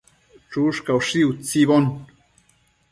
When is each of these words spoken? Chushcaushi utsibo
Chushcaushi 0.53 1.19
utsibo 1.31 1.77